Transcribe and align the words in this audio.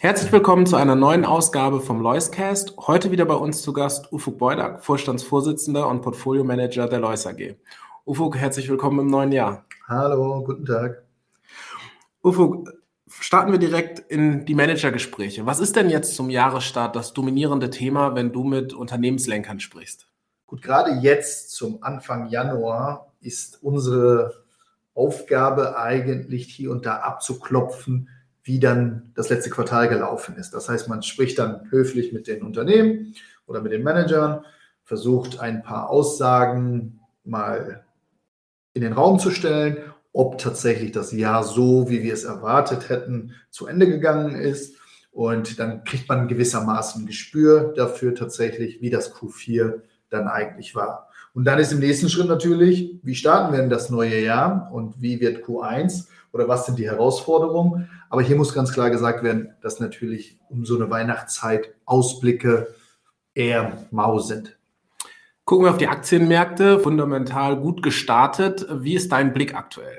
Herzlich 0.00 0.30
willkommen 0.30 0.64
zu 0.64 0.76
einer 0.76 0.94
neuen 0.94 1.24
Ausgabe 1.24 1.80
vom 1.80 2.00
Loiscast. 2.00 2.76
Heute 2.78 3.10
wieder 3.10 3.24
bei 3.24 3.34
uns 3.34 3.62
zu 3.62 3.72
Gast 3.72 4.12
Ufuk 4.12 4.38
Beudak, 4.38 4.84
Vorstandsvorsitzender 4.84 5.88
und 5.88 6.02
Portfolio-Manager 6.02 6.86
der 6.86 7.00
Lois 7.00 7.26
AG. 7.26 7.56
Ufuk, 8.04 8.36
herzlich 8.36 8.68
willkommen 8.68 9.00
im 9.00 9.06
neuen 9.08 9.32
Jahr. 9.32 9.64
Hallo, 9.88 10.44
guten 10.44 10.64
Tag. 10.64 11.02
Ufuk, 12.22 12.72
starten 13.08 13.50
wir 13.50 13.58
direkt 13.58 13.98
in 13.98 14.44
die 14.44 14.54
Managergespräche. 14.54 15.46
Was 15.46 15.58
ist 15.58 15.74
denn 15.74 15.90
jetzt 15.90 16.14
zum 16.14 16.30
Jahresstart 16.30 16.94
das 16.94 17.12
dominierende 17.12 17.68
Thema, 17.68 18.14
wenn 18.14 18.30
du 18.30 18.44
mit 18.44 18.74
Unternehmenslenkern 18.74 19.58
sprichst? 19.58 20.06
Gut, 20.46 20.62
gerade 20.62 20.92
jetzt 21.00 21.50
zum 21.50 21.82
Anfang 21.82 22.28
Januar 22.28 23.12
ist 23.20 23.64
unsere 23.64 24.44
Aufgabe 24.94 25.76
eigentlich 25.76 26.54
hier 26.54 26.70
und 26.70 26.86
da 26.86 26.98
abzuklopfen, 26.98 28.10
wie 28.48 28.58
dann 28.58 29.12
das 29.14 29.28
letzte 29.28 29.50
Quartal 29.50 29.90
gelaufen 29.90 30.36
ist. 30.36 30.54
Das 30.54 30.70
heißt, 30.70 30.88
man 30.88 31.02
spricht 31.02 31.38
dann 31.38 31.70
höflich 31.70 32.14
mit 32.14 32.26
den 32.26 32.42
Unternehmen 32.42 33.14
oder 33.46 33.60
mit 33.60 33.72
den 33.72 33.82
Managern, 33.82 34.42
versucht 34.84 35.38
ein 35.38 35.62
paar 35.62 35.90
Aussagen 35.90 37.00
mal 37.24 37.84
in 38.72 38.80
den 38.80 38.94
Raum 38.94 39.18
zu 39.18 39.30
stellen, 39.30 39.76
ob 40.14 40.38
tatsächlich 40.38 40.92
das 40.92 41.12
Jahr 41.12 41.44
so, 41.44 41.90
wie 41.90 42.02
wir 42.02 42.14
es 42.14 42.24
erwartet 42.24 42.88
hätten, 42.88 43.34
zu 43.50 43.66
Ende 43.66 43.86
gegangen 43.86 44.34
ist. 44.34 44.76
Und 45.10 45.58
dann 45.58 45.84
kriegt 45.84 46.08
man 46.08 46.26
gewissermaßen 46.26 47.02
ein 47.02 47.06
Gespür 47.06 47.74
dafür 47.76 48.14
tatsächlich, 48.14 48.80
wie 48.80 48.88
das 48.88 49.14
Q4 49.14 49.82
dann 50.08 50.26
eigentlich 50.26 50.74
war. 50.74 51.07
Und 51.38 51.44
dann 51.44 51.60
ist 51.60 51.70
im 51.70 51.78
nächsten 51.78 52.08
Schritt 52.08 52.26
natürlich, 52.26 52.98
wie 53.04 53.14
starten 53.14 53.52
wir 53.52 53.62
in 53.62 53.70
das 53.70 53.90
neue 53.90 54.20
Jahr 54.20 54.70
und 54.72 55.00
wie 55.00 55.20
wird 55.20 55.44
Q1 55.44 56.08
oder 56.32 56.48
was 56.48 56.66
sind 56.66 56.80
die 56.80 56.90
Herausforderungen? 56.90 57.88
Aber 58.10 58.22
hier 58.22 58.34
muss 58.34 58.52
ganz 58.52 58.72
klar 58.72 58.90
gesagt 58.90 59.22
werden, 59.22 59.54
dass 59.62 59.78
natürlich 59.78 60.36
um 60.48 60.66
so 60.66 60.74
eine 60.74 60.90
Weihnachtszeit 60.90 61.76
Ausblicke 61.84 62.74
eher 63.34 63.86
mau 63.92 64.18
sind. 64.18 64.58
Gucken 65.44 65.66
wir 65.66 65.70
auf 65.70 65.78
die 65.78 65.86
Aktienmärkte, 65.86 66.80
fundamental 66.80 67.56
gut 67.56 67.84
gestartet. 67.84 68.66
Wie 68.72 68.96
ist 68.96 69.12
dein 69.12 69.32
Blick 69.32 69.54
aktuell? 69.54 69.98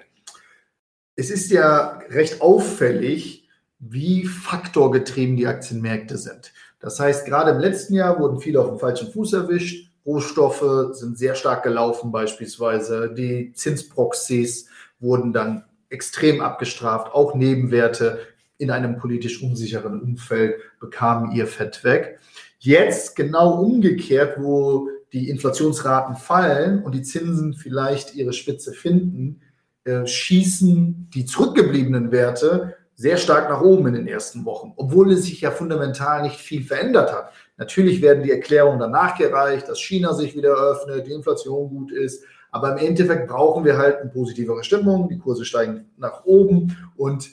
Es 1.15 1.29
ist 1.29 1.51
ja 1.51 1.99
recht 2.09 2.41
auffällig, 2.41 3.47
wie 3.79 4.25
faktorgetrieben 4.25 5.37
die 5.37 5.47
Aktienmärkte 5.47 6.17
sind. 6.17 6.51
Das 6.81 6.99
heißt, 6.99 7.25
gerade 7.25 7.51
im 7.51 7.59
letzten 7.59 7.93
Jahr 7.93 8.19
wurden 8.19 8.41
viele 8.41 8.59
auf 8.59 8.67
dem 8.67 8.79
falschen 8.79 9.09
Fuß 9.09 9.31
erwischt. 9.31 9.88
Rohstoffe 10.05 10.95
sind 10.95 11.17
sehr 11.17 11.35
stark 11.35 11.63
gelaufen 11.63 12.11
beispielsweise. 12.11 13.13
Die 13.13 13.53
Zinsproxys 13.53 14.67
wurden 14.99 15.33
dann 15.33 15.65
extrem 15.89 16.41
abgestraft. 16.41 17.13
Auch 17.13 17.35
Nebenwerte 17.35 18.19
in 18.57 18.71
einem 18.71 18.97
politisch 18.97 19.41
unsicheren 19.41 20.01
Umfeld 20.01 20.55
bekamen 20.79 21.31
ihr 21.31 21.47
Fett 21.47 21.83
weg. 21.83 22.19
Jetzt 22.59 23.15
genau 23.15 23.61
umgekehrt, 23.61 24.37
wo 24.39 24.89
die 25.13 25.29
Inflationsraten 25.29 26.15
fallen 26.15 26.83
und 26.83 26.93
die 26.93 27.01
Zinsen 27.01 27.53
vielleicht 27.53 28.15
ihre 28.15 28.33
Spitze 28.33 28.73
finden, 28.73 29.41
äh, 29.85 30.05
schießen 30.05 31.09
die 31.13 31.25
zurückgebliebenen 31.25 32.11
Werte 32.11 32.75
sehr 32.99 33.15
stark 33.15 33.49
nach 33.49 33.61
oben 33.61 33.87
in 33.87 33.93
den 33.93 34.07
ersten 34.09 34.43
Wochen, 34.43 34.73
obwohl 34.75 35.13
es 35.13 35.23
sich 35.23 35.39
ja 35.39 35.51
fundamental 35.51 36.21
nicht 36.21 36.35
viel 36.35 36.63
verändert 36.63 37.13
hat. 37.13 37.31
Natürlich 37.55 38.01
werden 38.01 38.23
die 38.23 38.31
Erklärungen 38.31 38.77
danach 38.77 39.17
gereicht, 39.17 39.69
dass 39.69 39.79
China 39.79 40.13
sich 40.13 40.35
wieder 40.35 40.49
öffnet, 40.49 41.07
die 41.07 41.13
Inflation 41.13 41.69
gut 41.69 41.93
ist, 41.93 42.25
aber 42.51 42.73
im 42.73 42.85
Endeffekt 42.85 43.29
brauchen 43.29 43.63
wir 43.63 43.77
halt 43.77 44.01
eine 44.01 44.09
positivere 44.09 44.65
Stimmung, 44.65 45.07
die 45.07 45.17
Kurse 45.17 45.45
steigen 45.45 45.85
nach 45.95 46.25
oben 46.25 46.75
und 46.97 47.29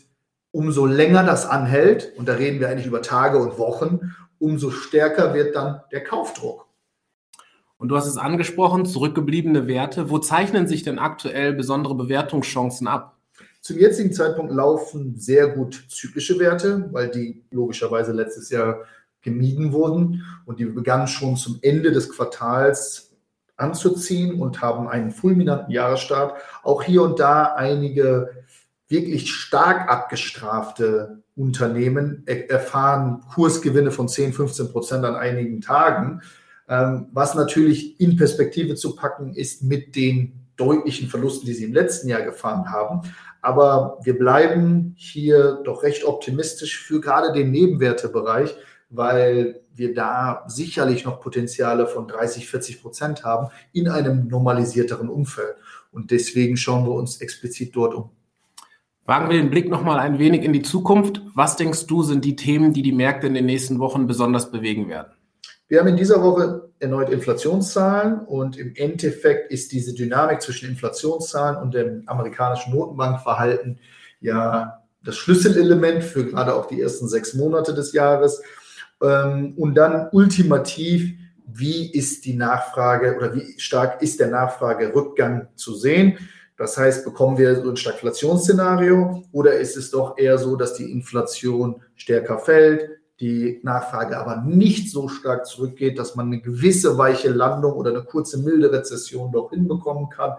umso 0.53 0.87
länger 0.87 1.25
das 1.25 1.47
anhält, 1.47 2.13
und 2.17 2.29
da 2.29 2.35
reden 2.35 2.61
wir 2.61 2.69
eigentlich 2.69 2.87
über 2.87 3.03
Tage 3.03 3.39
und 3.39 3.59
Wochen, 3.59 4.13
umso 4.39 4.71
stärker 4.71 5.35
wird 5.35 5.57
dann 5.57 5.81
der 5.91 6.05
Kaufdruck. 6.05 6.69
Und 7.77 7.89
du 7.89 7.97
hast 7.97 8.07
es 8.07 8.19
angesprochen, 8.19 8.87
zurückgebliebene 8.87 9.67
Werte. 9.67 10.11
Wo 10.11 10.19
zeichnen 10.19 10.69
sich 10.69 10.85
denn 10.85 11.01
aktuell 11.01 11.55
besondere 11.55 11.97
Bewertungschancen 11.97 12.87
ab? 12.87 13.16
Zum 13.67 13.79
jetzigen 13.79 14.13
Zeitpunkt 14.13 14.53
laufen 14.53 15.17
sehr 15.17 15.49
gut 15.49 15.87
zyklische 15.89 16.39
Werte, 16.39 16.89
weil 16.93 17.11
die 17.11 17.43
logischerweise 17.51 18.13
letztes 18.13 18.49
Jahr 18.51 18.85
gemieden 19.23 19.73
wurden 19.73 20.23
und 20.45 20.61
die 20.61 20.67
begannen 20.67 21.09
schon 21.09 21.37
zum 21.37 21.59
Ende 21.63 21.91
des 21.91 22.09
Quartals 22.09 23.17
anzuziehen 23.57 24.41
und 24.41 24.63
haben 24.63 24.87
einen 24.87 25.11
fulminanten 25.11 25.73
Jahresstart. 25.73 26.41
Auch 26.63 26.85
hier 26.85 27.03
und 27.03 27.19
da 27.19 27.55
einige 27.57 28.31
wirklich 28.87 29.33
stark 29.33 29.91
abgestrafte 29.91 31.25
Unternehmen 31.35 32.25
erfahren 32.29 33.25
Kursgewinne 33.35 33.91
von 33.91 34.07
10, 34.07 34.33
15 34.33 34.71
Prozent 34.71 35.05
an 35.05 35.17
einigen 35.17 35.61
Tagen, 35.61 36.23
ähm, 36.69 37.09
was 37.11 37.35
natürlich 37.35 38.01
in 38.01 38.17
Perspektive 38.17 38.77
zu 38.77 38.95
packen 38.95 39.35
ist 39.35 39.65
mit 39.65 39.97
den 39.97 40.46
deutlichen 40.57 41.09
Verlusten, 41.09 41.47
die 41.47 41.55
sie 41.55 41.65
im 41.65 41.75
letzten 41.75 42.09
Jahr 42.09 42.23
gefahren 42.23 42.71
haben. 42.71 43.03
Aber 43.43 43.99
wir 44.03 44.19
bleiben 44.19 44.95
hier 44.97 45.61
doch 45.65 45.83
recht 45.83 46.05
optimistisch 46.05 46.79
für 46.81 47.01
gerade 47.01 47.33
den 47.33 47.51
Nebenwertebereich, 47.51 48.57
weil 48.91 49.61
wir 49.75 49.95
da 49.95 50.45
sicherlich 50.47 51.05
noch 51.05 51.21
Potenziale 51.21 51.87
von 51.87 52.09
30, 52.09 52.49
40 52.49 52.83
Prozent 52.83 53.25
haben 53.25 53.49
in 53.73 53.89
einem 53.89 54.29
normalisierteren 54.29 55.09
Umfeld. 55.09 55.57
Und 55.93 56.11
deswegen 56.11 56.57
schauen 56.57 56.85
wir 56.85 56.93
uns 56.93 57.21
explizit 57.21 57.75
dort 57.77 57.95
um. 57.95 58.11
Wagen 59.05 59.31
wir 59.31 59.37
den 59.37 59.51
Blick 59.51 59.69
nochmal 59.69 60.01
ein 60.01 60.19
wenig 60.19 60.43
in 60.43 60.53
die 60.53 60.63
Zukunft. 60.63 61.23
Was 61.35 61.57
denkst 61.57 61.87
du, 61.87 62.03
sind 62.03 62.25
die 62.25 62.35
Themen, 62.35 62.73
die 62.73 62.83
die 62.83 62.93
Märkte 62.93 63.29
in 63.29 63.35
den 63.35 63.47
nächsten 63.47 63.79
Wochen 63.79 64.09
besonders 64.09 64.51
bewegen 64.51 64.89
werden? 64.89 65.13
Wir 65.69 65.81
haben 65.81 65.89
in 65.89 65.97
dieser 65.97 66.23
Woche 66.23 66.71
erneut 66.79 67.11
Inflationszahlen 67.11 68.21
und 68.21 68.57
im 68.57 68.75
Endeffekt 68.77 69.51
ist 69.51 69.73
diese 69.73 69.95
Dynamik 69.95 70.41
zwischen 70.41 70.69
Inflationszahlen 70.69 71.61
und 71.61 71.75
dem 71.75 72.03
amerikanischen 72.07 72.73
Notenbankverhalten 72.73 73.81
ja 74.21 74.83
das 75.03 75.17
Schlüsselelement 75.17 76.05
für 76.05 76.27
gerade 76.27 76.55
auch 76.55 76.67
die 76.67 76.81
ersten 76.81 77.09
sechs 77.09 77.35
Monate 77.35 77.75
des 77.75 77.93
Jahres. 77.93 78.43
Ähm, 79.03 79.55
und 79.57 79.75
dann 79.75 80.09
ultimativ, 80.13 81.15
wie 81.47 81.91
ist 81.91 82.25
die 82.25 82.35
Nachfrage 82.35 83.17
oder 83.17 83.35
wie 83.35 83.59
stark 83.59 84.03
ist 84.03 84.21
der 84.21 84.29
Nachfragerückgang 84.29 85.49
zu 85.55 85.75
sehen? 85.75 86.19
Das 86.57 86.77
heißt, 86.77 87.05
bekommen 87.05 87.39
wir 87.39 87.57
so 87.57 87.71
ein 87.71 87.77
Stagflationsszenario 87.77 89.25
oder 89.33 89.55
ist 89.55 89.77
es 89.77 89.91
doch 89.91 90.17
eher 90.17 90.39
so, 90.39 90.57
dass 90.57 90.75
die 90.75 90.91
Inflation 90.91 91.83
stärker 91.95 92.39
fällt, 92.39 92.99
die 93.21 93.61
Nachfrage 93.63 94.19
aber 94.19 94.43
nicht 94.43 94.91
so 94.91 95.09
stark 95.09 95.47
zurückgeht, 95.47 95.99
dass 95.99 96.17
man 96.17 96.27
eine 96.27 96.41
gewisse 96.41 96.99
weiche 96.99 97.31
Landung 97.31 97.73
oder 97.73 97.91
eine 97.91 98.05
kurze 98.05 98.39
milde 98.39 98.71
Rezession 98.73 99.33
doch 99.33 99.51
hinbekommen 99.51 100.11
kann? 100.11 100.35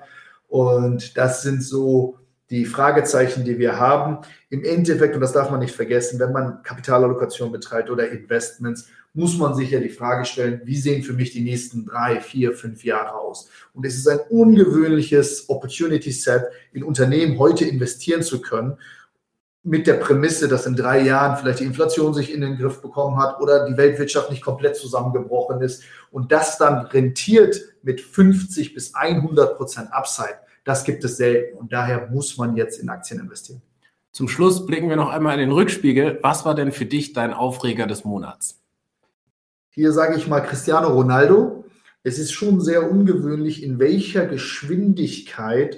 Und 0.48 1.18
das 1.18 1.42
sind 1.42 1.64
so 1.64 2.18
die 2.50 2.66
Fragezeichen, 2.66 3.44
die 3.44 3.58
wir 3.58 3.80
haben. 3.80 4.20
Im 4.50 4.64
Endeffekt, 4.64 5.16
und 5.16 5.22
das 5.22 5.34
darf 5.34 5.52
man 5.52 5.60
nicht 5.60 5.76
vergessen, 5.76 6.20
wenn 6.20 6.32
man 6.32 6.64
Kapitalallokation 6.64 7.52
betreibt 7.52 7.90
oder 7.90 8.10
Investments, 8.10 8.88
muss 9.14 9.38
man 9.38 9.56
sich 9.56 9.72
ja 9.72 9.80
die 9.80 9.90
Frage 9.90 10.26
stellen, 10.26 10.62
wie 10.64 10.78
sehen 10.78 11.02
für 11.02 11.14
mich 11.14 11.32
die 11.32 11.42
nächsten 11.42 11.86
drei, 11.86 12.22
vier, 12.22 12.54
fünf 12.54 12.84
Jahre 12.84 13.16
aus? 13.16 13.50
Und 13.74 13.86
es 13.86 13.98
ist 13.98 14.08
ein 14.08 14.20
ungewöhnliches 14.30 15.50
Opportunity 15.50 16.12
Set, 16.12 16.44
in 16.72 16.84
Unternehmen 16.84 17.40
heute 17.40 17.66
investieren 17.66 18.22
zu 18.22 18.42
können, 18.42 18.78
mit 19.67 19.85
der 19.85 19.95
Prämisse, 19.95 20.47
dass 20.47 20.66
in 20.66 20.75
drei 20.75 21.01
Jahren 21.01 21.38
vielleicht 21.38 21.59
die 21.59 21.66
Inflation 21.66 22.13
sich 22.13 22.33
in 22.33 22.41
den 22.41 22.57
Griff 22.57 22.81
bekommen 22.81 23.17
hat 23.17 23.39
oder 23.41 23.66
die 23.66 23.78
Weltwirtschaft 23.78 24.31
nicht 24.31 24.43
komplett 24.43 24.75
zusammengebrochen 24.75 25.61
ist 25.61 25.84
und 26.11 26.31
das 26.31 26.58
dann 26.58 26.85
rentiert 26.87 27.59
mit 27.84 28.02
50 28.02 28.73
bis 28.73 28.96
100 28.96 29.58
Prozent 29.58 29.93
Upside 29.93 30.40
das 30.67 30.84
gibt 30.84 31.03
es 31.05 31.16
selten 31.16 31.58
und 31.58 31.72
daher 31.72 32.09
muss 32.11 32.37
man 32.37 32.58
jetzt 32.58 32.79
in 32.79 32.90
Aktien 32.90 33.22
investieren. 33.22 33.61
Zum 34.11 34.28
Schluss 34.28 34.66
blicken 34.66 34.90
wir 34.90 34.97
noch 34.97 35.09
einmal 35.09 35.34
in 35.35 35.40
den 35.40 35.52
Rückspiegel. 35.52 36.20
Was 36.22 36.43
war 36.43 36.55
denn 36.55 36.73
für 36.73 36.85
dich 36.85 37.13
dein 37.13 37.34
Aufreger 37.34 37.87
des 37.87 38.03
Monats? 38.03 38.59
Hier 39.70 39.93
sage 39.93 40.17
ich 40.17 40.28
mal 40.28 40.41
Cristiano 40.41 40.90
Ronaldo. 40.90 41.63
Es 42.03 42.20
ist 42.20 42.34
schon 42.34 42.59
sehr 42.59 42.91
ungewöhnlich, 42.91 43.63
in 43.63 43.79
welcher 43.79 44.25
Geschwindigkeit 44.25 45.78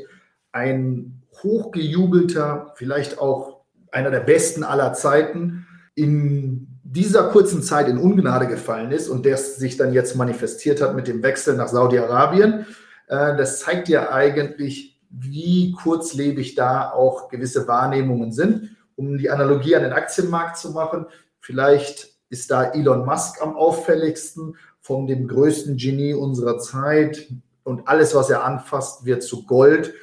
ein 0.51 1.21
hochgejubelter, 1.43 2.73
vielleicht 2.75 3.19
auch 3.19 3.58
einer 3.91 4.11
der 4.11 4.21
besten 4.21 4.63
aller 4.63 4.93
Zeiten, 4.93 5.67
in 5.95 6.67
dieser 6.83 7.29
kurzen 7.29 7.61
Zeit 7.61 7.87
in 7.87 7.97
Ungnade 7.97 8.47
gefallen 8.47 8.91
ist 8.91 9.09
und 9.09 9.25
der 9.25 9.37
sich 9.37 9.77
dann 9.77 9.93
jetzt 9.93 10.15
manifestiert 10.15 10.81
hat 10.81 10.95
mit 10.95 11.07
dem 11.07 11.21
Wechsel 11.21 11.55
nach 11.55 11.67
Saudi-Arabien. 11.67 12.65
Äh, 13.07 13.37
das 13.37 13.59
zeigt 13.59 13.89
ja 13.89 14.11
eigentlich, 14.11 14.99
wie 15.09 15.71
kurzlebig 15.71 16.55
da 16.55 16.91
auch 16.91 17.29
gewisse 17.29 17.67
Wahrnehmungen 17.67 18.31
sind. 18.31 18.75
Um 18.95 19.17
die 19.17 19.29
Analogie 19.29 19.75
an 19.75 19.83
den 19.83 19.93
Aktienmarkt 19.93 20.57
zu 20.57 20.71
machen, 20.71 21.05
vielleicht 21.39 22.09
ist 22.29 22.51
da 22.51 22.71
Elon 22.71 23.05
Musk 23.05 23.41
am 23.41 23.55
auffälligsten 23.55 24.55
von 24.81 25.07
dem 25.07 25.27
größten 25.27 25.77
Genie 25.77 26.13
unserer 26.13 26.59
Zeit 26.59 27.31
und 27.63 27.87
alles, 27.87 28.15
was 28.15 28.29
er 28.29 28.43
anfasst, 28.43 29.05
wird 29.05 29.23
zu 29.23 29.45
Gold. 29.45 29.93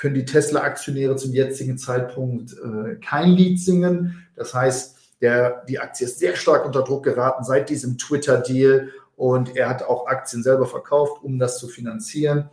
Können 0.00 0.14
die 0.14 0.24
Tesla-Aktionäre 0.24 1.14
zum 1.16 1.32
jetzigen 1.32 1.76
Zeitpunkt 1.76 2.54
äh, 2.54 2.96
kein 2.96 3.30
Lied 3.30 3.60
singen. 3.60 4.26
Das 4.34 4.54
heißt, 4.54 4.96
Der, 5.20 5.66
die 5.68 5.78
Aktie 5.78 6.06
ist 6.06 6.18
sehr 6.18 6.34
stark 6.34 6.64
unter 6.64 6.82
Druck 6.82 7.04
geraten 7.04 7.44
seit 7.44 7.68
diesem 7.68 7.98
Twitter-Deal 7.98 8.88
und 9.16 9.54
er 9.54 9.68
hat 9.68 9.82
auch 9.82 10.06
Aktien 10.06 10.42
selber 10.42 10.64
verkauft, 10.64 11.22
um 11.22 11.38
das 11.38 11.58
zu 11.58 11.68
finanzieren. 11.68 12.48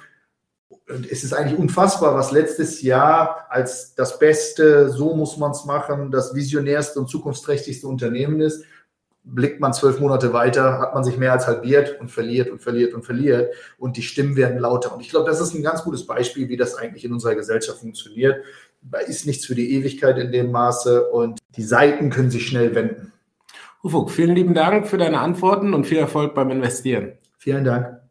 Und 0.90 1.10
es 1.10 1.24
ist 1.24 1.32
eigentlich 1.32 1.58
unfassbar, 1.58 2.14
was 2.14 2.34
letztes 2.34 2.82
Jahr 2.82 3.48
als 3.50 3.96
das 3.96 4.20
beste, 4.20 4.90
so 4.90 5.16
muss 5.16 5.38
man 5.38 5.52
es 5.52 5.64
machen, 5.64 6.12
das 6.12 6.36
visionärste 6.36 7.00
und 7.00 7.08
zukunftsträchtigste 7.08 7.88
Unternehmen 7.88 8.42
ist. 8.42 8.66
Blickt 9.30 9.60
man 9.60 9.74
zwölf 9.74 10.00
Monate 10.00 10.32
weiter, 10.32 10.80
hat 10.80 10.94
man 10.94 11.04
sich 11.04 11.18
mehr 11.18 11.34
als 11.34 11.48
halbiert 11.48 12.00
und 12.00 12.10
verliert 12.10 12.50
und 12.50 12.60
verliert 12.60 12.94
und 12.94 13.04
verliert 13.04 13.54
und 13.78 13.98
die 13.98 14.02
Stimmen 14.02 14.38
werden 14.38 14.58
lauter. 14.58 14.94
Und 14.94 15.02
ich 15.02 15.10
glaube, 15.10 15.30
das 15.30 15.42
ist 15.42 15.54
ein 15.54 15.64
ganz 15.64 15.84
gutes 15.84 16.06
Beispiel, 16.06 16.48
wie 16.48 16.56
das 16.56 16.76
eigentlich 16.76 17.04
in 17.04 17.12
unserer 17.12 17.36
Gesellschaft 17.36 17.80
funktioniert. 17.80 18.44
Da 18.82 19.00
ist 19.00 19.26
nichts 19.26 19.46
für 19.46 19.56
die 19.56 19.74
Ewigkeit 19.74 20.18
in 20.18 20.32
dem 20.32 20.52
Maße 20.52 21.10
und 21.10 21.40
die 21.58 21.64
Seiten 21.64 22.10
können 22.10 22.32
sich 22.32 22.48
schnell 22.48 22.74
wenden. 22.74 23.12
Ufuk, 23.84 24.12
vielen 24.12 24.36
lieben 24.36 24.54
Dank 24.54 24.88
für 24.88 24.98
deine 24.98 25.20
Antworten 25.20 25.74
und 25.74 25.86
viel 25.86 25.98
Erfolg 25.98 26.34
beim 26.34 26.50
Investieren. 26.50 27.14
Vielen 27.38 27.66
Dank. 27.66 28.07